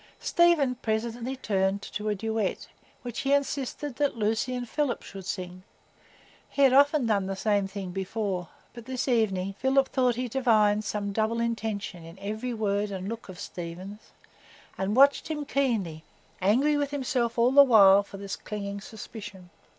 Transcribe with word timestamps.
Stephen 0.19 0.73
presently 0.73 1.35
turned 1.35 1.79
to 1.83 2.09
a 2.09 2.15
duet 2.15 2.65
which 3.03 3.19
he 3.19 3.33
insisted 3.33 3.97
that 3.97 4.17
Lucy 4.17 4.55
and 4.55 4.67
Philip 4.67 5.03
should 5.03 5.27
sing; 5.27 5.61
he 6.49 6.63
had 6.63 6.73
often 6.73 7.05
done 7.05 7.27
the 7.27 7.35
same 7.35 7.67
thing 7.67 7.91
before; 7.91 8.49
but 8.73 8.85
this 8.87 9.07
evening 9.07 9.53
Philip 9.59 9.89
thought 9.89 10.15
he 10.15 10.27
divined 10.27 10.83
some 10.85 11.11
double 11.13 11.39
intention 11.39 12.03
in 12.03 12.17
every 12.17 12.51
word 12.51 12.89
and 12.89 13.07
look 13.07 13.29
of 13.29 13.39
Stephen's, 13.39 14.11
and 14.75 14.95
watched 14.95 15.27
him 15.27 15.45
keenly, 15.45 16.03
angry 16.41 16.77
with 16.77 16.89
himself 16.89 17.37
all 17.37 17.51
the 17.51 17.61
while 17.61 18.01
for 18.01 18.17
this 18.17 18.35
clinging 18.35 18.81
suspicion. 18.81 19.51